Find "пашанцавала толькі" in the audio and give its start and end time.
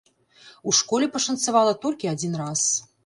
1.17-2.11